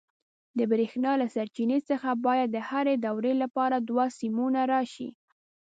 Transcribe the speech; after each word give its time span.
د 0.57 0.59
برېښنا 0.71 1.11
له 1.21 1.27
سرچینې 1.35 1.79
څخه 1.89 2.09
باید 2.25 2.49
د 2.51 2.57
هرې 2.69 2.95
دورې 3.05 3.33
لپاره 3.43 3.75
دوه 3.87 4.05
سیمونه 4.19 4.61
راشي. 4.73 5.09